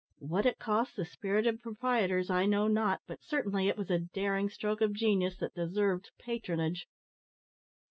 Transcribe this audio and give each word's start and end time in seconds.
What 0.17 0.47
it 0.47 0.57
cost 0.57 0.95
the 0.95 1.05
spirited 1.05 1.61
proprietors 1.61 2.31
I 2.31 2.47
know 2.47 2.67
not, 2.67 3.01
but 3.05 3.23
certainly 3.23 3.67
it 3.67 3.77
was 3.77 3.91
a 3.91 3.99
daring 3.99 4.49
stroke 4.49 4.81
of 4.81 4.93
genius 4.93 5.37
that 5.37 5.53
deserved 5.53 6.09
patronage." 6.17 6.87